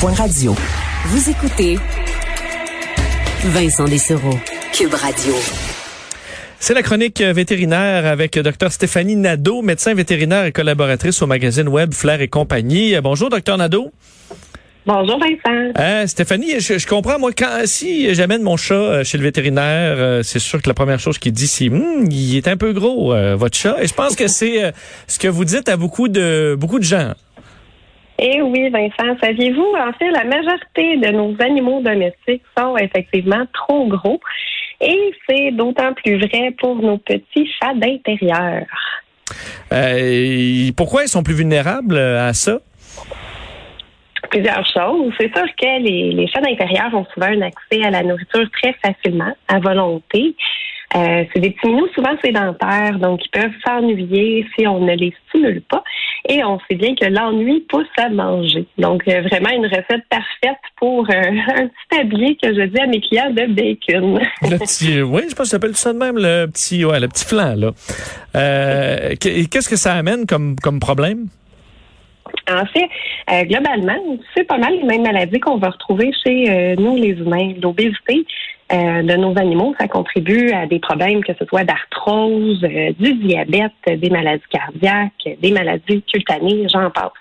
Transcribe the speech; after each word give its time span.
Point 0.00 0.14
Radio. 0.14 0.54
Vous 1.06 1.28
écoutez 1.28 1.78
Vincent 3.44 3.84
Dessereau, 3.84 4.32
Cube 4.72 4.94
Radio. 4.94 5.34
C'est 6.58 6.72
la 6.72 6.82
chronique 6.82 7.20
vétérinaire 7.20 8.06
avec 8.06 8.38
Dr 8.38 8.72
Stéphanie 8.72 9.16
Nadeau, 9.16 9.60
médecin 9.60 9.92
vétérinaire 9.92 10.46
et 10.46 10.52
collaboratrice 10.52 11.20
au 11.20 11.26
magazine 11.26 11.68
web 11.68 11.92
Flair 11.92 12.22
et 12.22 12.28
compagnie. 12.28 12.98
Bonjour, 13.02 13.28
Dr 13.28 13.58
Nadeau. 13.58 13.92
Bonjour 14.86 15.18
Vincent. 15.18 15.72
Euh, 15.78 16.06
Stéphanie, 16.06 16.60
je, 16.60 16.86
comprends, 16.86 17.18
moi, 17.18 17.32
quand 17.36 17.66
si 17.66 18.14
j'amène 18.14 18.42
mon 18.42 18.56
chat 18.56 18.74
euh, 18.74 19.04
chez 19.04 19.18
le 19.18 19.24
vétérinaire, 19.24 19.96
euh, 19.98 20.22
c'est 20.22 20.38
sûr 20.38 20.62
que 20.62 20.68
la 20.68 20.74
première 20.74 20.98
chose 20.98 21.18
qu'il 21.18 21.32
dit, 21.32 21.46
c'est 21.46 21.68
hum, 21.68 22.06
il 22.10 22.36
est 22.38 22.48
un 22.48 22.56
peu 22.56 22.72
gros, 22.72 23.14
votre 23.36 23.56
chat. 23.56 23.76
Et 23.82 23.86
je 23.86 23.94
pense 23.94 24.16
que 24.16 24.28
c'est 24.28 24.72
ce 25.08 25.18
que 25.18 25.28
vous 25.28 25.44
dites 25.44 25.68
à 25.68 25.76
beaucoup 25.76 26.08
de 26.08 26.56
beaucoup 26.58 26.78
de 26.78 26.84
gens. 26.84 27.12
Eh 28.18 28.42
oui, 28.42 28.70
Vincent, 28.70 29.18
saviez-vous, 29.20 29.74
en 29.76 29.92
fait, 29.94 30.10
la 30.10 30.24
majorité 30.24 30.96
de 30.98 31.10
nos 31.10 31.34
animaux 31.40 31.80
domestiques 31.80 32.42
sont 32.56 32.76
effectivement 32.76 33.44
trop 33.52 33.86
gros. 33.86 34.20
Et 34.80 35.12
c'est 35.28 35.50
d'autant 35.52 35.92
plus 35.94 36.18
vrai 36.18 36.52
pour 36.58 36.76
nos 36.76 36.98
petits 36.98 37.48
chats 37.58 37.74
d'intérieur. 37.74 38.66
Euh, 39.72 40.70
pourquoi 40.76 41.02
ils 41.02 41.08
sont 41.08 41.22
plus 41.22 41.34
vulnérables 41.34 41.96
à 41.96 42.32
ça? 42.32 42.58
Plusieurs 44.30 44.66
choses. 44.66 45.12
C'est 45.18 45.32
sûr 45.34 45.46
que 45.56 45.82
les, 45.82 46.12
les 46.12 46.26
chats 46.28 46.40
d'intérieur 46.40 46.94
ont 46.94 47.06
souvent 47.14 47.26
un 47.26 47.42
accès 47.42 47.84
à 47.84 47.90
la 47.90 48.02
nourriture 48.02 48.48
très 48.50 48.74
facilement, 48.74 49.34
à 49.48 49.58
volonté. 49.58 50.34
Euh, 50.96 51.24
c'est 51.32 51.40
des 51.40 51.50
petits 51.50 51.68
minous 51.68 51.88
souvent 51.94 52.16
sédentaires, 52.22 52.98
donc 52.98 53.20
ils 53.24 53.30
peuvent 53.30 53.52
s'ennuyer 53.66 54.46
si 54.56 54.66
on 54.66 54.80
ne 54.80 54.94
les 54.94 55.12
stimule 55.28 55.62
pas. 55.62 55.82
Et 56.26 56.42
on 56.42 56.58
sait 56.60 56.76
bien 56.76 56.94
que 56.94 57.04
l'ennui 57.04 57.60
pousse 57.68 57.86
à 57.98 58.08
manger. 58.08 58.66
Donc, 58.78 59.06
euh, 59.08 59.20
vraiment 59.22 59.50
une 59.50 59.66
recette 59.66 60.04
parfaite 60.08 60.58
pour 60.78 61.06
euh, 61.10 61.12
un 61.54 61.66
petit 61.66 61.88
tablier 61.90 62.36
que 62.42 62.54
je 62.54 62.62
dis 62.62 62.80
à 62.80 62.86
mes 62.86 63.00
clients 63.00 63.30
de 63.30 63.46
bacon. 63.46 64.20
le 64.42 64.58
petit, 64.58 65.02
oui, 65.02 65.22
je 65.28 65.34
pense 65.34 65.36
que 65.36 65.44
ça 65.44 65.50
s'appelle 65.50 65.76
ça 65.76 65.92
de 65.92 65.98
même, 65.98 66.16
le 66.16 66.46
petit, 66.46 66.84
ouais, 66.84 66.98
le 66.98 67.08
petit 67.08 67.26
flan, 67.26 67.54
là. 67.56 67.72
Qu'est-ce 69.20 69.68
que 69.68 69.76
ça 69.76 69.94
amène 69.94 70.24
comme, 70.26 70.56
comme 70.56 70.80
problème? 70.80 71.26
En 72.50 72.64
fait, 72.66 73.44
globalement, 73.46 74.18
c'est 74.34 74.44
pas 74.44 74.58
mal 74.58 74.74
les 74.74 74.82
mêmes 74.82 75.02
maladies 75.02 75.40
qu'on 75.40 75.56
va 75.58 75.70
retrouver 75.70 76.10
chez 76.24 76.74
nous, 76.76 76.96
les 76.96 77.12
humains. 77.12 77.54
L'obésité, 77.62 78.24
euh, 78.72 79.02
de 79.02 79.16
nos 79.16 79.38
animaux, 79.38 79.74
ça 79.78 79.88
contribue 79.88 80.50
à 80.52 80.66
des 80.66 80.78
problèmes, 80.78 81.22
que 81.22 81.32
ce 81.38 81.44
soit 81.44 81.64
d'arthrose, 81.64 82.64
euh, 82.64 82.92
du 82.98 83.14
diabète, 83.14 83.72
des 83.86 84.10
maladies 84.10 84.42
cardiaques, 84.50 85.38
des 85.40 85.50
maladies 85.52 86.02
cutanées, 86.02 86.66
j'en 86.72 86.90
passe. 86.90 87.12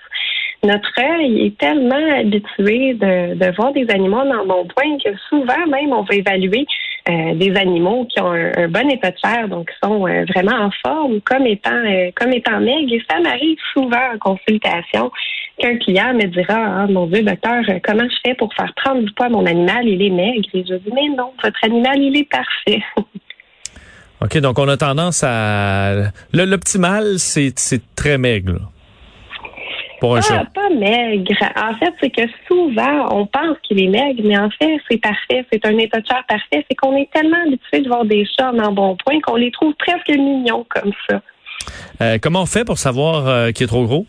Notre 0.64 0.90
œil 0.98 1.48
est 1.48 1.58
tellement 1.58 2.18
habitué 2.18 2.94
de, 2.94 3.36
de 3.36 3.56
voir 3.56 3.74
des 3.74 3.90
animaux 3.90 4.24
dans 4.24 4.46
bon 4.46 4.66
point 4.74 4.98
que 5.04 5.10
souvent 5.30 5.68
même 5.68 5.92
on 5.92 6.04
va 6.04 6.16
évaluer 6.16 6.66
euh, 7.10 7.36
des 7.36 7.56
animaux 7.56 8.06
qui 8.06 8.22
ont 8.22 8.32
un, 8.32 8.68
bon 8.68 8.90
état 8.90 9.12
de 9.12 9.18
chair, 9.18 9.48
donc 9.50 9.70
qui 9.70 9.76
sont 9.84 10.00
vraiment 10.00 10.66
en 10.66 10.72
forme, 10.86 11.20
comme 11.22 11.46
étant 11.46 11.84
comme 12.16 12.32
étant 12.32 12.60
maigres. 12.60 12.94
Et 12.94 13.02
ça 13.10 13.20
m'arrive 13.20 13.58
souvent 13.74 14.14
en 14.14 14.18
consultation 14.20 15.12
qu'un 15.58 15.78
client 15.78 16.14
me 16.14 16.26
dira 16.26 16.84
ah, 16.84 16.88
Mon 16.88 17.08
Dieu, 17.08 17.24
docteur, 17.24 17.64
comment 17.84 18.08
je 18.10 18.16
fais 18.26 18.36
pour 18.36 18.54
faire 18.54 18.74
prendre 18.76 19.02
du 19.02 19.12
poids 19.14 19.28
à 19.28 19.30
mon 19.30 19.46
animal? 19.46 19.88
Il 19.88 20.02
est 20.02 20.10
maigre. 20.10 20.48
Et 20.54 20.64
je 20.68 20.76
dis 20.76 20.92
Mais 20.94 21.10
non, 21.10 21.34
votre 21.44 21.60
animal, 21.64 21.98
il 22.00 22.18
est 22.18 22.30
parfait. 22.30 22.82
OK, 24.22 24.38
donc 24.38 24.58
on 24.58 24.70
a 24.70 24.78
tendance 24.78 25.24
à. 25.26 26.12
L'optimal, 26.32 27.20
c'est 27.20 27.54
très 27.96 28.18
maigre. 28.18 28.72
Pour 30.04 30.18
un 30.18 30.20
ah, 30.32 30.44
Pas 30.54 30.70
maigre. 30.70 31.32
En 31.56 31.74
fait, 31.76 31.94
c'est 32.02 32.10
que 32.10 32.24
souvent, 32.46 33.08
on 33.16 33.26
pense 33.26 33.58
qu'il 33.64 33.82
est 33.82 33.88
maigre, 33.88 34.22
mais 34.26 34.38
en 34.38 34.50
fait, 34.50 34.78
c'est 34.92 34.98
parfait. 34.98 35.46
C'est 35.50 35.66
un 35.66 35.78
état 35.78 36.02
de 36.02 36.06
chair 36.06 36.26
parfait. 36.28 36.66
C'est 36.70 36.76
qu'on 36.76 36.98
est 36.98 37.10
tellement 37.14 37.38
habitué 37.48 37.80
de 37.80 37.88
voir 37.88 38.04
des 38.04 38.26
chats 38.38 38.52
en 38.52 38.74
bon 38.74 38.98
point 38.98 39.22
qu'on 39.22 39.38
les 39.38 39.50
trouve 39.50 39.74
presque 39.76 40.10
mignons 40.10 40.66
comme 40.68 40.92
ça. 41.10 41.22
Euh, 42.02 42.18
comment 42.22 42.42
on 42.42 42.46
fait 42.46 42.66
pour 42.66 42.80
savoir 42.80 43.30
euh, 43.30 43.52
qu'il 43.52 43.64
est 43.64 43.68
trop 43.68 43.86
gros? 43.86 44.06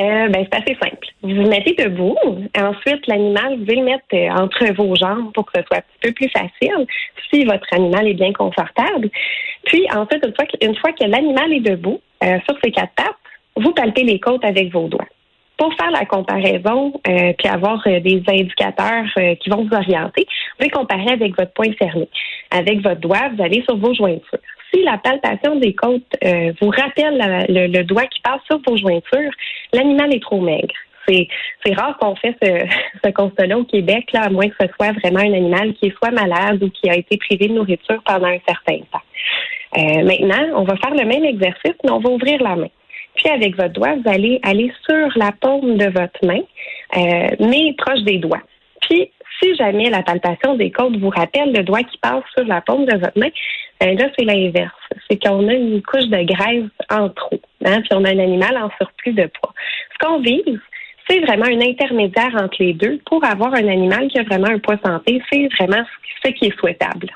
Euh, 0.00 0.28
ben, 0.28 0.46
c'est 0.52 0.54
assez 0.54 0.76
simple. 0.78 1.06
Vous 1.22 1.34
vous 1.34 1.48
mettez 1.48 1.72
debout. 1.82 2.18
Ensuite, 2.54 3.06
l'animal, 3.06 3.56
vous 3.60 3.64
le 3.64 3.84
mettre 3.84 4.04
euh, 4.12 4.28
entre 4.38 4.70
vos 4.74 4.94
jambes 4.96 5.32
pour 5.32 5.46
que 5.46 5.52
ce 5.56 5.62
soit 5.66 5.78
un 5.78 5.80
petit 5.80 5.98
peu 6.02 6.12
plus 6.12 6.28
facile 6.28 6.86
si 7.32 7.46
votre 7.46 7.72
animal 7.72 8.06
est 8.06 8.14
bien 8.14 8.34
confortable. 8.34 9.08
Puis, 9.64 9.86
ensuite, 9.94 10.26
une 10.26 10.34
fois 10.34 10.44
que, 10.44 10.66
une 10.66 10.76
fois 10.76 10.92
que 10.92 11.04
l'animal 11.04 11.54
est 11.54 11.60
debout 11.60 12.02
euh, 12.22 12.38
sur 12.46 12.58
ses 12.62 12.70
quatre 12.70 12.92
pattes, 12.94 13.16
vous 13.56 13.72
palpez 13.72 14.04
les 14.04 14.20
côtes 14.20 14.44
avec 14.44 14.72
vos 14.72 14.88
doigts. 14.88 15.06
Pour 15.56 15.72
faire 15.74 15.92
la 15.92 16.04
comparaison, 16.04 16.92
euh, 17.06 17.32
puis 17.38 17.46
avoir 17.48 17.80
des 17.84 18.22
indicateurs 18.26 19.04
qui 19.40 19.48
vont 19.50 19.64
vous 19.64 19.74
orienter, 19.74 20.26
vous 20.26 20.56
pouvez 20.58 20.70
comparer 20.70 21.12
avec 21.12 21.38
votre 21.38 21.52
poing 21.52 21.72
fermé. 21.78 22.08
Avec 22.50 22.80
votre 22.80 23.00
doigt, 23.00 23.28
vous 23.34 23.42
allez 23.42 23.62
sur 23.62 23.76
vos 23.76 23.94
jointures 23.94 24.40
si 24.74 24.82
la 24.82 24.98
palpation 24.98 25.56
des 25.56 25.74
côtes 25.74 26.02
euh, 26.24 26.52
vous 26.60 26.70
rappelle 26.70 27.46
le, 27.48 27.82
doigt 27.82 28.06
qui 28.06 28.20
passe 28.20 28.40
sur 28.46 28.60
vos 28.66 28.76
jointures, 28.76 29.32
l'animal 29.72 30.14
est 30.14 30.22
trop 30.22 30.40
maigre. 30.40 30.74
C'est, 31.06 31.28
rare 31.74 31.96
qu'on 31.98 32.16
fait 32.16 32.34
ce, 32.42 32.66
ce 33.04 33.10
constat-là 33.10 33.58
au 33.58 33.64
Québec, 33.64 34.10
là, 34.12 34.22
à 34.24 34.30
moins 34.30 34.48
que 34.48 34.56
ce 34.60 34.66
soit 34.74 34.92
vraiment 34.92 35.20
un 35.20 35.34
animal 35.34 35.74
qui 35.74 35.90
soit 35.90 36.10
malade 36.10 36.62
ou 36.62 36.70
qui 36.70 36.88
a 36.88 36.96
été 36.96 37.16
privé 37.18 37.48
de 37.48 37.54
nourriture 37.54 38.02
pendant 38.04 38.28
un 38.28 38.38
certain 38.46 38.78
temps. 38.90 39.02
Euh, 39.76 40.04
maintenant, 40.04 40.60
on 40.60 40.64
va 40.64 40.76
faire 40.76 40.94
le 40.94 41.04
même 41.04 41.24
exercice, 41.24 41.74
mais 41.84 41.90
on 41.90 41.98
va 41.98 42.10
ouvrir 42.10 42.42
la 42.42 42.56
main. 42.56 42.68
Puis 43.16 43.28
avec 43.28 43.56
votre 43.56 43.72
doigt, 43.72 43.94
vous 43.94 44.10
allez 44.10 44.40
aller 44.42 44.72
sur 44.84 45.08
la 45.16 45.32
paume 45.32 45.76
de 45.76 45.86
votre 45.86 46.24
main, 46.24 46.40
euh, 46.96 47.36
mais 47.40 47.74
proche 47.78 48.02
des 48.02 48.18
doigts. 48.18 48.42
Puis 48.82 49.10
si 49.42 49.54
jamais 49.56 49.90
la 49.90 50.02
palpation 50.02 50.54
des 50.54 50.70
côtes 50.70 50.96
vous 50.96 51.08
rappelle 51.08 51.52
le 51.52 51.62
doigt 51.62 51.82
qui 51.82 51.98
passe 51.98 52.24
sur 52.36 52.46
la 52.46 52.60
paume 52.60 52.86
de 52.86 52.96
votre 52.96 53.18
main, 53.18 53.30
ben 53.80 53.98
là, 53.98 54.06
c'est 54.16 54.24
l'inverse. 54.24 54.72
C'est 55.08 55.22
qu'on 55.22 55.48
a 55.48 55.52
une 55.52 55.82
couche 55.82 56.06
de 56.06 56.22
graisse 56.22 56.70
en 56.90 57.08
trop, 57.08 57.40
hein, 57.64 57.80
puis 57.80 57.90
on 57.92 58.04
a 58.04 58.10
un 58.10 58.18
animal 58.18 58.56
en 58.56 58.70
surplus 58.78 59.12
de 59.12 59.26
poids. 59.26 59.52
Ce 59.92 60.06
qu'on 60.06 60.20
vise, 60.20 60.60
c'est 61.08 61.20
vraiment 61.20 61.46
un 61.46 61.60
intermédiaire 61.60 62.34
entre 62.36 62.56
les 62.60 62.72
deux 62.72 62.98
pour 63.06 63.24
avoir 63.24 63.52
un 63.54 63.68
animal 63.68 64.08
qui 64.08 64.18
a 64.18 64.22
vraiment 64.22 64.48
un 64.48 64.58
poids 64.58 64.78
santé. 64.84 65.20
C'est 65.30 65.48
vraiment 65.58 65.84
ce 66.24 66.30
qui 66.30 66.46
est 66.46 66.58
souhaitable. 66.58 67.10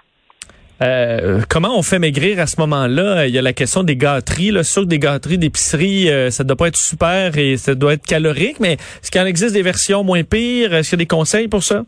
Euh, 0.80 1.40
comment 1.48 1.76
on 1.76 1.82
fait 1.82 1.98
maigrir 1.98 2.38
à 2.38 2.46
ce 2.46 2.60
moment-là? 2.60 3.26
Il 3.26 3.34
y 3.34 3.38
a 3.38 3.42
la 3.42 3.52
question 3.52 3.82
des 3.82 3.96
gâteries. 3.96 4.50
Là. 4.50 4.60
Que 4.62 4.84
des 4.84 4.98
gâteries 4.98 5.38
d'épicerie, 5.38 6.08
euh, 6.08 6.30
ça 6.30 6.44
doit 6.44 6.56
pas 6.56 6.68
être 6.68 6.76
super 6.76 7.36
et 7.36 7.56
ça 7.56 7.74
doit 7.74 7.94
être 7.94 8.06
calorique, 8.06 8.60
mais 8.60 8.74
est-ce 8.74 9.10
qu'il 9.10 9.20
en 9.20 9.26
existe 9.26 9.54
des 9.54 9.62
versions 9.62 10.04
moins 10.04 10.22
pires? 10.22 10.72
Est-ce 10.72 10.90
qu'il 10.90 10.98
y 10.98 11.02
a 11.02 11.04
des 11.04 11.08
conseils 11.08 11.48
pour 11.48 11.64
ça? 11.64 11.84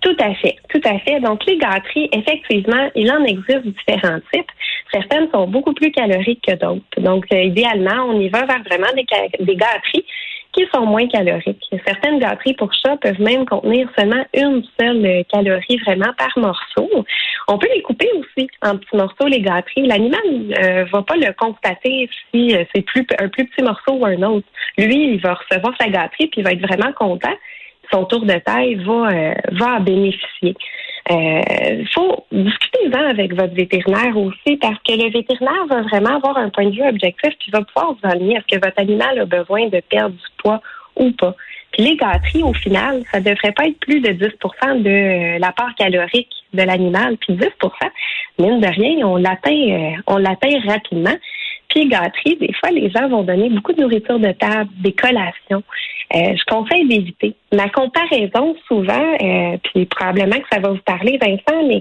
Tout 0.00 0.16
à 0.18 0.34
fait, 0.34 0.56
tout 0.70 0.80
à 0.84 0.98
fait. 1.00 1.20
Donc, 1.20 1.44
les 1.46 1.58
gâteries, 1.58 2.08
effectivement, 2.12 2.88
il 2.94 3.10
en 3.10 3.24
existe 3.24 3.66
différents 3.66 4.20
types. 4.32 4.50
Certaines 4.92 5.28
sont 5.32 5.46
beaucoup 5.48 5.74
plus 5.74 5.90
caloriques 5.90 6.44
que 6.46 6.54
d'autres. 6.54 6.84
Donc, 6.98 7.24
euh, 7.32 7.42
idéalement, 7.42 8.06
on 8.08 8.20
y 8.20 8.28
va 8.28 8.46
vers 8.46 8.62
vraiment 8.62 8.92
des, 8.94 9.04
des 9.44 9.56
gâteries 9.56 10.04
sont 10.72 10.86
moins 10.86 11.06
caloriques. 11.08 11.64
Certaines 11.86 12.18
gâteries 12.18 12.54
pour 12.54 12.72
chat 12.72 12.96
peuvent 12.96 13.20
même 13.20 13.44
contenir 13.46 13.88
seulement 13.98 14.24
une 14.34 14.62
seule 14.78 15.24
calorie 15.32 15.78
vraiment 15.84 16.12
par 16.16 16.32
morceau. 16.36 16.88
On 17.48 17.58
peut 17.58 17.68
les 17.74 17.82
couper 17.82 18.10
aussi 18.18 18.48
en 18.62 18.76
petits 18.76 18.96
morceaux, 18.96 19.26
les 19.28 19.40
gâteries. 19.40 19.86
L'animal 19.86 20.20
ne 20.24 20.54
euh, 20.56 20.84
va 20.92 21.02
pas 21.02 21.16
le 21.16 21.32
constater 21.32 22.08
si 22.32 22.56
euh, 22.56 22.64
c'est 22.74 22.82
plus, 22.82 23.06
un 23.20 23.28
plus 23.28 23.46
petit 23.46 23.62
morceau 23.62 23.92
ou 23.92 24.06
un 24.06 24.20
autre. 24.22 24.46
Lui, 24.78 25.12
il 25.12 25.20
va 25.20 25.34
recevoir 25.34 25.74
sa 25.78 25.88
gâterie 25.88 26.26
puis 26.26 26.40
il 26.40 26.44
va 26.44 26.52
être 26.52 26.66
vraiment 26.66 26.92
content 26.92 27.34
son 27.92 28.04
tour 28.04 28.24
de 28.24 28.34
taille 28.44 28.74
va, 28.84 29.10
euh, 29.12 29.34
va 29.52 29.76
en 29.76 29.80
bénéficier. 29.80 30.56
Il 31.08 31.86
faut 31.94 32.24
discuter-en 32.32 33.10
avec 33.10 33.32
votre 33.32 33.54
vétérinaire 33.54 34.16
aussi 34.16 34.56
parce 34.56 34.78
que 34.82 34.92
le 34.92 35.08
vétérinaire 35.12 35.66
va 35.68 35.82
vraiment 35.82 36.16
avoir 36.16 36.36
un 36.36 36.48
point 36.50 36.66
de 36.66 36.74
vue 36.74 36.82
objectif 36.82 37.30
puis 37.38 37.52
va 37.52 37.62
pouvoir 37.62 37.92
vous 37.92 38.10
aligner. 38.10 38.38
Est-ce 38.38 38.56
que 38.56 38.64
votre 38.64 38.80
animal 38.80 39.20
a 39.20 39.24
besoin 39.24 39.68
de 39.68 39.80
perdre 39.88 40.16
du 40.16 40.24
ou 40.96 41.10
pas? 41.12 41.34
Puis 41.72 41.82
les 41.82 41.96
gâteries, 41.96 42.42
au 42.42 42.54
final, 42.54 43.02
ça 43.12 43.20
devrait 43.20 43.52
pas 43.52 43.66
être 43.66 43.78
plus 43.80 44.00
de 44.00 44.08
10% 44.08 44.82
de 44.82 44.88
euh, 44.88 45.38
la 45.38 45.52
part 45.52 45.74
calorique 45.74 46.30
de 46.54 46.62
l'animal. 46.62 47.16
Puis 47.18 47.34
10 47.34 47.46
mine 48.38 48.60
de 48.60 48.66
rien, 48.66 49.06
on 49.06 49.16
l'atteint, 49.16 49.96
on 50.06 50.16
l'atteint 50.16 50.58
rapidement. 50.66 51.16
Puis 51.68 51.88
gâteries, 51.88 52.36
des 52.36 52.52
fois, 52.54 52.70
les 52.70 52.90
gens 52.90 53.08
vont 53.08 53.22
donner 53.22 53.50
beaucoup 53.50 53.72
de 53.72 53.82
nourriture 53.82 54.18
de 54.18 54.32
table, 54.32 54.70
des 54.78 54.92
collations. 54.92 55.62
Euh, 56.14 56.34
je 56.36 56.44
conseille 56.46 56.86
d'éviter. 56.86 57.34
Ma 57.52 57.68
comparaison, 57.68 58.54
souvent, 58.68 59.16
euh, 59.20 59.56
puis 59.64 59.86
probablement 59.86 60.36
que 60.36 60.46
ça 60.52 60.60
va 60.60 60.70
vous 60.70 60.82
parler, 60.84 61.18
Vincent, 61.20 61.66
mais 61.66 61.80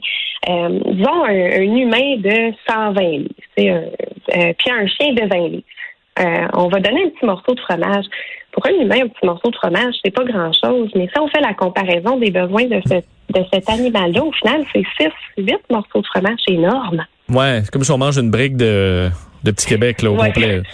euh, 0.50 0.80
disons 0.94 1.24
un, 1.26 1.62
humain 1.62 2.18
de 2.18 2.54
120 2.68 3.02
livres, 3.02 3.30
puis 4.28 4.72
un 4.72 4.88
chien 4.88 5.14
de 5.14 5.28
20 5.30 5.48
livres. 5.48 5.64
On 6.18 6.68
va 6.68 6.80
donner 6.80 7.06
un 7.06 7.10
petit 7.10 7.26
morceau 7.26 7.54
de 7.54 7.60
fromage. 7.60 8.06
Pour 8.52 8.66
un 8.68 8.72
humain, 8.82 9.02
un 9.04 9.08
petit 9.08 9.26
morceau 9.26 9.52
de 9.52 9.56
fromage, 9.56 9.96
c'est 10.04 10.12
pas 10.12 10.24
grand-chose. 10.24 10.90
Mais 10.96 11.10
si 11.14 11.20
on 11.20 11.28
fait 11.28 11.42
la 11.42 11.54
comparaison 11.54 12.18
des 12.18 12.32
besoins 12.32 12.66
de, 12.66 12.78
de 12.78 13.46
cet 13.52 13.70
animal-là, 13.70 14.24
au 14.24 14.32
final, 14.32 14.64
c'est 14.74 14.84
6, 15.02 15.10
8 15.38 15.56
morceaux 15.70 16.02
de 16.02 16.08
fromage, 16.08 16.40
c'est 16.48 16.54
énorme. 16.54 17.06
Ouais, 17.30 17.62
c'est 17.64 17.72
comme 17.72 17.84
si 17.84 17.92
on 17.92 17.98
mange 17.98 18.18
une 18.18 18.32
brique 18.32 18.56
de, 18.56 19.10
de 19.44 19.52
Petit 19.52 19.68
Québec 19.68 20.02
là, 20.02 20.12
au 20.12 20.16
complet. 20.16 20.62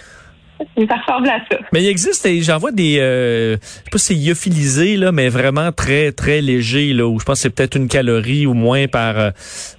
ça 0.88 0.96
ressemble 0.96 1.30
à 1.30 1.40
ça. 1.50 1.58
Mais 1.74 1.84
il 1.84 1.88
existe, 1.88 2.28
j'en 2.42 2.58
vois 2.58 2.72
des, 2.72 2.98
euh, 3.00 3.56
je 3.56 3.66
sais 3.66 3.90
pas 3.92 3.98
si 3.98 4.06
c'est 4.06 4.14
lyophilisé, 4.14 4.98
là, 4.98 5.12
mais 5.12 5.30
vraiment 5.30 5.72
très, 5.72 6.12
très 6.12 6.42
léger, 6.42 6.94
là, 6.94 7.08
où 7.08 7.20
je 7.20 7.26
pense 7.26 7.40
que 7.40 7.42
c'est 7.44 7.50
peut-être 7.50 7.76
une 7.76 7.88
calorie 7.88 8.46
ou 8.46 8.54
moins 8.54 8.88
par, 8.88 9.18
euh, 9.18 9.32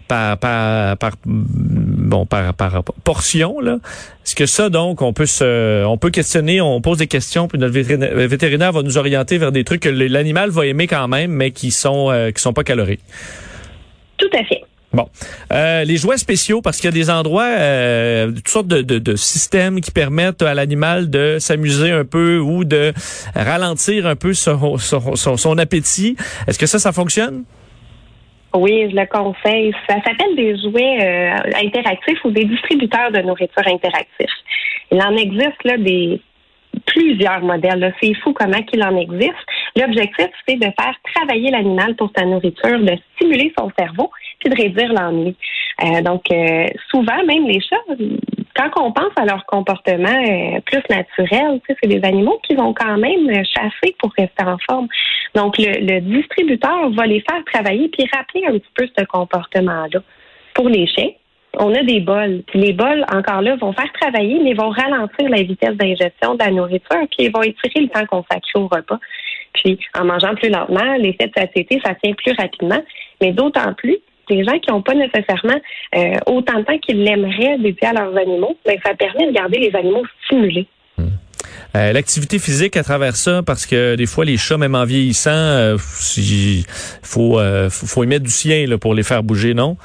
par, 0.08 0.38
par, 0.38 0.96
par 0.96 1.12
bon, 1.24 2.26
par, 2.26 2.54
par 2.54 2.84
portion, 3.04 3.60
là. 3.60 3.78
Est-ce 4.24 4.36
que 4.36 4.46
ça, 4.46 4.68
donc, 4.68 5.02
on 5.02 5.12
peut 5.12 5.26
se, 5.26 5.84
on 5.84 5.98
peut 5.98 6.10
questionner, 6.10 6.60
on 6.60 6.80
pose 6.80 6.98
des 6.98 7.08
questions, 7.08 7.48
puis 7.48 7.58
notre 7.58 7.74
vétérinaire 7.74 8.72
va 8.72 8.82
nous 8.82 8.98
orienter 8.98 9.38
vers 9.38 9.52
des 9.52 9.64
trucs 9.64 9.80
que 9.80 9.88
l'animal 9.88 10.50
va 10.50 10.66
aimer 10.66 10.86
quand 10.86 11.08
même, 11.08 11.32
mais 11.32 11.50
qui 11.50 11.70
sont, 11.70 12.10
euh, 12.10 12.30
qui 12.30 12.40
sont 12.40 12.52
pas 12.52 12.64
caloriques. 12.64 13.02
Tout 14.18 14.30
à 14.32 14.44
fait. 14.44 14.62
Bon, 14.92 15.06
euh, 15.52 15.84
les 15.84 15.96
jouets 15.96 16.18
spéciaux, 16.18 16.60
parce 16.60 16.76
qu'il 16.76 16.84
y 16.84 16.92
a 16.92 16.92
des 16.92 17.08
endroits, 17.08 17.48
euh, 17.48 18.30
toutes 18.30 18.48
sortes 18.48 18.66
de, 18.66 18.82
de, 18.82 18.98
de, 18.98 19.16
systèmes 19.16 19.80
qui 19.80 19.90
permettent 19.90 20.42
à 20.42 20.52
l'animal 20.52 21.08
de 21.08 21.38
s'amuser 21.38 21.90
un 21.90 22.04
peu 22.04 22.38
ou 22.38 22.64
de 22.64 22.92
ralentir 23.34 24.06
un 24.06 24.16
peu 24.16 24.34
son, 24.34 24.76
son, 24.76 25.16
son, 25.16 25.58
appétit. 25.58 26.16
Est-ce 26.46 26.58
que 26.58 26.66
ça, 26.66 26.78
ça 26.78 26.92
fonctionne? 26.92 27.44
Oui, 28.54 28.90
je 28.90 28.96
le 28.96 29.06
conseille. 29.06 29.72
Ça 29.88 29.94
s'appelle 30.04 30.36
des 30.36 30.58
jouets 30.58 30.98
euh, 31.00 31.64
interactifs 31.64 32.22
ou 32.24 32.30
des 32.30 32.44
distributeurs 32.44 33.10
de 33.12 33.20
nourriture 33.20 33.66
interactifs. 33.66 34.36
Il 34.90 35.00
en 35.00 35.16
existe 35.16 35.64
là 35.64 35.78
des 35.78 36.20
plusieurs 36.84 37.40
modèles. 37.40 37.94
C'est 38.02 38.12
fou 38.22 38.34
comment 38.34 38.60
il 38.72 38.84
en 38.84 38.96
existe. 38.98 39.32
L'objectif, 39.74 40.28
c'est 40.46 40.56
de 40.56 40.66
faire 40.78 40.94
travailler 41.14 41.50
l'animal 41.50 41.96
pour 41.96 42.10
sa 42.14 42.26
nourriture, 42.26 42.78
de 42.78 42.98
stimuler 43.16 43.52
son 43.58 43.70
cerveau 43.78 44.10
de 44.48 44.56
réduire 44.56 44.92
l'ennui. 44.92 45.36
Euh, 45.82 46.02
donc, 46.02 46.24
euh, 46.30 46.66
souvent, 46.90 47.24
même 47.24 47.46
les 47.46 47.60
chats, 47.60 47.76
quand 48.54 48.70
on 48.76 48.92
pense 48.92 49.12
à 49.16 49.24
leur 49.24 49.44
comportement 49.46 50.08
euh, 50.08 50.60
plus 50.60 50.82
naturel, 50.90 51.60
c'est 51.66 51.88
des 51.88 52.04
animaux 52.04 52.38
qui 52.46 52.54
vont 52.54 52.74
quand 52.74 52.98
même 52.98 53.28
chasser 53.44 53.96
pour 53.98 54.12
rester 54.16 54.44
en 54.44 54.58
forme. 54.68 54.88
Donc, 55.34 55.56
le, 55.58 56.00
distributeur 56.00 56.90
va 56.90 57.06
les 57.06 57.20
faire 57.20 57.42
travailler 57.52 57.88
puis 57.88 58.06
rappeler 58.14 58.44
un 58.46 58.52
petit 58.52 58.72
peu 58.74 58.86
ce 58.96 59.04
comportement-là. 59.04 60.00
Pour 60.54 60.68
les 60.68 60.86
chiens, 60.86 61.10
on 61.58 61.74
a 61.74 61.82
des 61.82 62.00
bols. 62.00 62.42
Puis 62.46 62.60
les 62.60 62.72
bols, 62.72 63.04
encore 63.12 63.40
là, 63.40 63.56
vont 63.56 63.72
faire 63.72 63.90
travailler, 64.00 64.38
mais 64.42 64.54
vont 64.54 64.70
ralentir 64.70 65.28
la 65.28 65.42
vitesse 65.42 65.76
d'ingestion 65.76 66.34
de 66.34 66.38
la 66.38 66.50
nourriture, 66.50 67.06
puis 67.10 67.26
ils 67.26 67.32
vont 67.32 67.42
étirer 67.42 67.80
le 67.80 67.88
temps 67.88 68.06
consacré 68.06 68.52
au 68.54 68.68
repas. 68.68 68.98
Puis 69.54 69.78
en 69.98 70.04
mangeant 70.04 70.34
plus 70.34 70.48
lentement, 70.48 70.94
l'effet 70.98 71.26
de 71.26 71.32
satiété, 71.36 71.80
ça 71.84 71.94
tient 71.94 72.14
plus 72.14 72.32
rapidement, 72.38 72.82
mais 73.20 73.32
d'autant 73.32 73.74
plus 73.74 73.98
des 74.32 74.44
gens 74.44 74.58
qui 74.58 74.70
n'ont 74.70 74.82
pas 74.82 74.94
nécessairement 74.94 75.60
euh, 75.94 76.16
autant 76.26 76.58
de 76.58 76.64
temps 76.64 76.78
qu'ils 76.78 77.02
l'aimeraient 77.02 77.58
dédié 77.58 77.88
à 77.88 77.92
leurs 77.92 78.16
animaux, 78.16 78.56
mais 78.66 78.78
ça 78.84 78.94
permet 78.94 79.26
de 79.26 79.32
garder 79.32 79.58
les 79.58 79.74
animaux 79.76 80.02
stimulés. 80.24 80.66
Hmm. 80.96 81.08
Euh, 81.76 81.92
l'activité 81.92 82.38
physique 82.38 82.76
à 82.76 82.82
travers 82.82 83.16
ça, 83.16 83.42
parce 83.42 83.66
que 83.66 83.94
des 83.94 84.06
fois 84.06 84.24
les 84.24 84.36
chats, 84.36 84.58
même 84.58 84.74
en 84.74 84.84
vieillissant, 84.84 85.30
il 85.30 85.34
euh, 85.34 85.78
faut, 87.02 87.38
faut, 87.70 88.04
y 88.04 88.06
mettre 88.06 88.24
du 88.24 88.30
sien 88.30 88.66
là, 88.66 88.78
pour 88.78 88.94
les 88.94 89.02
faire 89.02 89.22
bouger, 89.22 89.54
non? 89.54 89.76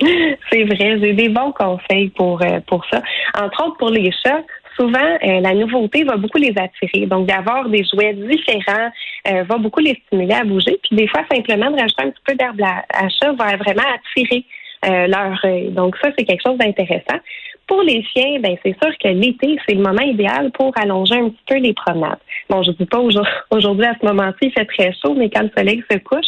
C'est 0.50 0.64
vrai, 0.64 0.98
j'ai 1.00 1.12
des 1.12 1.28
bons 1.28 1.52
conseils 1.52 2.08
pour 2.10 2.40
pour 2.66 2.84
ça. 2.90 3.02
Entre 3.38 3.66
autres 3.66 3.76
pour 3.78 3.90
les 3.90 4.10
chats, 4.24 4.42
souvent, 4.78 4.98
euh, 4.98 5.40
la 5.40 5.54
nouveauté 5.54 6.04
va 6.04 6.16
beaucoup 6.16 6.38
les 6.38 6.54
attirer. 6.56 7.06
Donc, 7.06 7.26
d'avoir 7.26 7.68
des 7.68 7.84
jouets 7.84 8.14
différents 8.14 8.90
euh, 9.28 9.42
va 9.44 9.56
beaucoup 9.58 9.80
les 9.80 10.00
stimuler 10.06 10.34
à 10.34 10.44
bouger. 10.44 10.78
Puis, 10.82 10.96
des 10.96 11.08
fois, 11.08 11.22
simplement 11.30 11.70
de 11.70 11.80
rajouter 11.80 12.04
un 12.04 12.10
petit 12.10 12.22
peu 12.24 12.34
d'herbe 12.34 12.60
à 12.62 13.08
chat 13.08 13.32
va 13.32 13.56
vraiment 13.56 13.82
attirer 13.94 14.44
euh, 14.86 15.06
leur 15.08 15.44
œil. 15.44 15.70
Donc, 15.70 15.96
ça, 16.02 16.10
c'est 16.16 16.24
quelque 16.24 16.42
chose 16.46 16.56
d'intéressant. 16.58 17.18
Pour 17.68 17.82
les 17.82 18.02
chiens, 18.02 18.40
ben 18.40 18.56
c'est 18.64 18.74
sûr 18.82 18.92
que 18.98 19.08
l'été, 19.08 19.58
c'est 19.68 19.74
le 19.74 19.82
moment 19.82 20.02
idéal 20.02 20.50
pour 20.52 20.72
allonger 20.76 21.16
un 21.16 21.28
petit 21.28 21.44
peu 21.46 21.56
les 21.58 21.74
promenades. 21.74 22.18
Bon, 22.48 22.62
je 22.62 22.70
dis 22.72 22.86
pas 22.86 22.98
aujourd'hui 23.50 23.84
à 23.84 23.94
ce 24.00 24.06
moment-ci, 24.06 24.38
il 24.42 24.52
fait 24.52 24.64
très 24.64 24.92
chaud, 24.94 25.14
mais 25.14 25.28
quand 25.28 25.42
le 25.42 25.50
soleil 25.56 25.84
se 25.90 25.98
couche, 25.98 26.24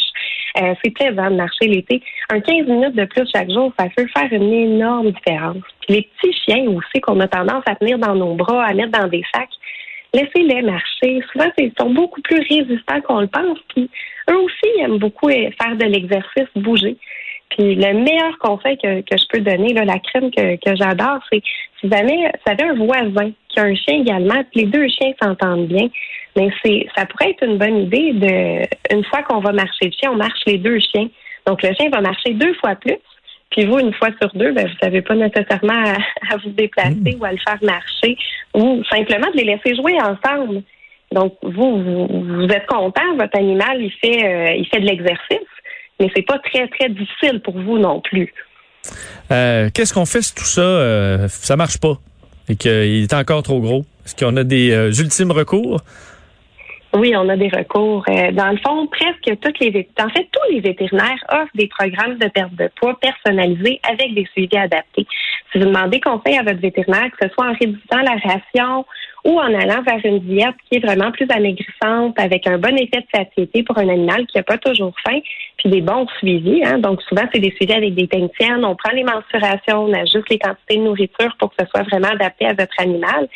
euh, 0.61 0.75
c'est 0.83 0.91
plaisant 0.91 1.31
de 1.31 1.37
marcher 1.37 1.67
l'été. 1.67 2.03
Un 2.29 2.41
15 2.41 2.67
minutes 2.67 2.95
de 2.95 3.05
plus 3.07 3.27
chaque 3.35 3.51
jour, 3.51 3.73
ça 3.79 3.87
peut 3.97 4.07
faire 4.15 4.29
une 4.33 4.53
énorme 4.53 5.13
différence. 5.13 5.57
les 5.89 6.03
petits 6.03 6.37
chiens 6.45 6.67
aussi 6.69 7.01
qu'on 7.01 7.19
a 7.21 7.29
tendance 7.29 7.63
à 7.67 7.75
tenir 7.75 7.99
dans 7.99 8.15
nos 8.15 8.35
bras, 8.35 8.67
à 8.67 8.75
mettre 8.75 8.99
dans 8.99 9.09
des 9.09 9.25
sacs, 9.35 9.49
laissez-les 10.13 10.63
marcher. 10.63 11.23
Souvent, 11.33 11.51
ils 11.57 11.73
sont 11.81 11.91
beaucoup 11.91 12.21
plus 12.21 12.41
résistants 12.49 13.01
qu'on 13.01 13.21
le 13.21 13.29
pense. 13.29 13.59
Puis 13.75 13.89
eux 14.31 14.39
aussi 14.39 14.81
aiment 14.81 14.99
beaucoup 14.99 15.29
euh, 15.29 15.51
faire 15.61 15.77
de 15.77 15.87
l'exercice, 15.87 16.49
bouger. 16.55 16.97
Puis 17.51 17.75
le 17.75 17.93
meilleur 17.95 18.39
conseil 18.39 18.79
que, 18.79 19.01
que 19.01 19.17
je 19.17 19.27
peux 19.29 19.41
donner, 19.41 19.75
là, 19.75 19.85
la 19.85 19.99
crème 19.99 20.31
que, 20.31 20.57
que 20.57 20.77
j'adore, 20.77 21.19
c'est 21.31 21.43
si 21.81 21.89
jamais 21.89 22.31
vous 22.47 22.53
avez 22.53 22.65
un 22.65 22.75
voisin 22.75 23.33
qui 23.49 23.61
a 23.61 23.65
un 23.65 23.75
chien 23.75 24.01
également, 24.01 24.43
puis 24.51 24.63
les 24.63 24.67
deux 24.67 24.87
chiens 24.89 25.13
s'entendent 25.21 25.67
bien, 25.67 25.89
mais 26.37 26.49
c'est 26.65 26.87
ça 26.97 27.07
pourrait 27.07 27.31
être 27.31 27.45
une 27.45 27.59
bonne 27.59 27.79
idée 27.79 28.13
de 28.13 28.95
une 28.95 29.05
fois 29.05 29.23
qu'on 29.23 29.41
va 29.41 29.53
marcher 29.53 29.87
le 29.87 29.91
chien, 29.91 30.13
on 30.13 30.17
marche 30.17 30.41
les 30.47 30.59
deux 30.59 30.79
chiens. 30.79 31.09
Donc 31.47 31.63
le 31.63 31.75
chien 31.75 31.91
va 31.91 32.01
marcher 32.01 32.35
deux 32.35 32.55
fois 32.55 32.77
plus. 32.77 32.99
Puis 33.51 33.65
vous, 33.67 33.81
une 33.81 33.93
fois 33.95 34.11
sur 34.21 34.31
deux, 34.35 34.53
ben, 34.53 34.69
vous 34.69 34.77
n'avez 34.81 35.03
pas 35.03 35.17
nécessairement 35.17 35.83
à, 36.31 36.37
vous 36.37 36.51
déplacer 36.51 37.17
ou 37.21 37.25
à 37.25 37.33
le 37.33 37.39
faire 37.39 37.59
marcher 37.63 38.17
ou 38.55 38.83
simplement 38.85 39.27
de 39.33 39.39
les 39.39 39.45
laisser 39.45 39.75
jouer 39.75 39.97
ensemble. 40.01 40.63
Donc 41.11 41.35
vous, 41.43 41.83
vous, 41.83 42.45
êtes 42.45 42.67
content, 42.67 43.17
votre 43.19 43.37
animal 43.37 43.83
il 43.83 43.91
fait 43.91 44.25
euh, 44.25 44.55
il 44.55 44.67
fait 44.69 44.79
de 44.79 44.87
l'exercice 44.87 45.49
mais 46.01 46.11
c'est 46.15 46.27
pas 46.27 46.39
très, 46.39 46.67
très 46.69 46.89
difficile 46.89 47.41
pour 47.41 47.59
vous 47.59 47.79
non 47.79 48.01
plus. 48.01 48.33
Euh, 49.31 49.69
qu'est-ce 49.73 49.95
qu'on 49.95 50.07
fait 50.07 50.23
si 50.23 50.35
tout 50.35 50.45
ça, 50.45 50.63
euh, 50.63 51.29
ça 51.29 51.57
marche 51.57 51.79
pas 51.79 51.99
et 52.49 52.57
qu'il 52.57 53.03
est 53.03 53.15
encore 53.15 53.43
trop 53.43 53.61
gros? 53.61 53.85
Est-ce 54.05 54.17
qu'on 54.17 54.37
a 54.37 54.45
des 54.45 54.73
euh, 54.73 54.91
ultimes 54.91 55.31
recours? 55.31 55.81
Oui, 56.93 57.15
on 57.17 57.29
a 57.29 57.37
des 57.37 57.49
recours. 57.49 58.05
Euh, 58.09 58.33
dans 58.33 58.51
le 58.51 58.57
fond, 58.57 58.89
presque 58.89 59.39
toutes 59.41 59.61
les 59.61 59.89
en 60.01 60.09
fait 60.09 60.29
tous 60.33 60.53
les 60.53 60.61
vétérinaires 60.61 61.25
offrent 61.31 61.55
des 61.55 61.69
programmes 61.69 62.19
de 62.19 62.27
perte 62.29 62.55
de 62.55 62.69
poids 62.81 62.99
personnalisés 62.99 63.81
avec 63.89 64.15
des 64.15 64.27
suivis 64.33 64.57
adaptés. 64.57 65.07
Si 65.53 65.59
vous 65.59 65.67
demandez 65.67 66.01
conseil 66.01 66.37
à 66.37 66.43
votre 66.43 66.59
vétérinaire, 66.59 67.11
que 67.13 67.29
ce 67.29 67.33
soit 67.33 67.47
en 67.47 67.53
réduisant 67.53 68.03
la 68.03 68.17
ration 68.25 68.85
ou 69.25 69.39
en 69.39 69.55
allant 69.55 69.83
vers 69.83 70.05
une 70.05 70.21
diète 70.21 70.55
qui 70.69 70.79
est 70.79 70.85
vraiment 70.85 71.11
plus 71.13 71.27
amaigrissante 71.29 72.19
avec 72.19 72.47
un 72.47 72.59
bon 72.59 72.75
effet 72.77 73.01
de 73.01 73.07
satiété 73.15 73.63
pour 73.63 73.79
un 73.79 73.89
animal 73.89 74.27
qui 74.27 74.39
n'a 74.39 74.43
pas 74.43 74.59
toujours 74.59 74.95
faim, 75.05 75.19
puis 75.59 75.71
des 75.71 75.81
bons 75.81 76.07
suivis. 76.19 76.65
Hein. 76.65 76.79
Donc 76.79 77.03
souvent, 77.03 77.25
c'est 77.33 77.41
des 77.41 77.53
suivis 77.53 77.75
avec 77.75 77.95
des 77.95 78.09
techniciennes. 78.09 78.65
On 78.65 78.77
prend 78.77 78.93
les 78.93 79.05
mensurations, 79.05 79.85
on 79.85 79.93
ajuste 79.93 80.29
les 80.31 80.39
quantités 80.39 80.77
de 80.77 80.83
nourriture 80.83 81.37
pour 81.39 81.51
que 81.51 81.57
ce 81.61 81.67
soit 81.67 81.83
vraiment 81.83 82.09
adapté 82.09 82.47
à 82.47 82.55
votre 82.55 82.75
animal. 82.79 83.29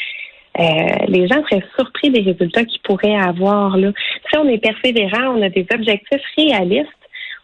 Euh, 0.58 0.62
les 1.08 1.26
gens 1.26 1.42
seraient 1.48 1.64
surpris 1.76 2.10
des 2.10 2.20
résultats 2.20 2.64
qu'ils 2.64 2.81
pourraient 2.82 3.16
avoir. 3.16 3.76
Là. 3.76 3.90
Si 4.31 4.38
on 4.38 4.48
est 4.48 4.58
persévérant, 4.58 5.36
on 5.36 5.42
a 5.42 5.48
des 5.48 5.66
objectifs 5.75 6.22
réalistes, 6.36 6.88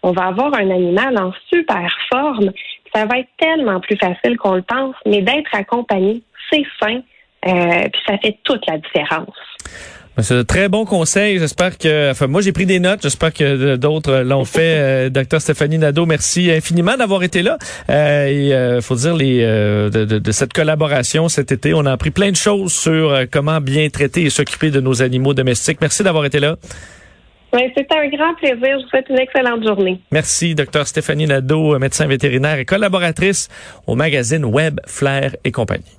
on 0.02 0.12
va 0.12 0.26
avoir 0.26 0.54
un 0.54 0.70
animal 0.70 1.18
en 1.18 1.32
super 1.52 1.94
forme. 2.11 2.52
Ça 2.94 3.06
va 3.06 3.18
être 3.18 3.28
tellement 3.38 3.80
plus 3.80 3.97
facile 3.97 4.37
qu'on 4.38 4.54
le 4.54 4.62
pense, 4.62 4.94
mais 5.06 5.23
d'être 5.23 5.54
accompagné, 5.54 6.23
c'est 6.50 6.64
sain, 6.80 7.00
euh, 7.47 7.88
puis 7.92 8.02
ça 8.06 8.18
fait 8.18 8.38
toute 8.44 8.66
la 8.66 8.78
différence. 8.78 9.35
Ben, 10.16 10.25
c'est 10.25 10.35
un 10.35 10.44
très 10.44 10.68
bon 10.68 10.85
conseil. 10.85 11.38
J'espère 11.38 11.78
que, 11.78 12.11
enfin, 12.11 12.26
moi 12.26 12.40
j'ai 12.40 12.52
pris 12.52 12.66
des 12.66 12.80
notes. 12.80 13.00
J'espère 13.02 13.32
que 13.32 13.76
d'autres 13.76 14.18
l'ont 14.20 14.44
fait. 14.44 14.61
Euh, 14.80 15.11
docteur 15.11 15.40
Stéphanie 15.40 15.78
Nadeau, 15.78 16.06
merci 16.06 16.50
infiniment 16.50 16.97
d'avoir 16.97 17.23
été 17.23 17.42
là. 17.42 17.59
Euh, 17.90 18.26
et 18.26 18.54
euh, 18.54 18.80
faut 18.80 18.94
dire 18.94 19.14
les 19.14 19.40
de, 19.40 20.04
de, 20.04 20.32
cette 20.32 20.52
collaboration 20.52 21.28
cet 21.28 21.52
été, 21.52 21.75
on 21.75 21.85
a 21.87 21.92
appris 21.92 22.11
plein 22.11 22.30
de 22.30 22.37
choses 22.37 22.73
sur 22.73 23.14
comment 23.30 23.61
bien 23.61 23.88
traiter 23.88 24.23
et 24.23 24.30
s'occuper 24.30 24.70
de 24.70 24.80
nos 24.80 25.02
animaux 25.02 25.35
domestiques. 25.35 25.80
Merci 25.80 26.02
d'avoir 26.02 26.25
été 26.25 26.40
là. 26.40 26.56
Oui, 27.52 27.62
c'était 27.76 27.97
un 27.97 28.09
grand 28.09 28.35
plaisir. 28.35 28.78
Je 28.78 28.85
vous 28.85 28.88
souhaite 28.88 29.06
une 29.11 29.18
excellente 29.18 29.64
journée. 29.64 30.00
Merci, 30.12 30.54
docteur 30.54 30.87
Stéphanie 30.87 31.26
Nadeau, 31.26 31.78
médecin 31.78 32.06
vétérinaire 32.06 32.59
et 32.59 32.64
collaboratrice 32.64 33.49
au 33.87 33.97
magazine 33.97 34.44
Web 34.44 34.80
Flair 34.87 35.37
et 35.44 35.52
compagnie. 35.52 35.97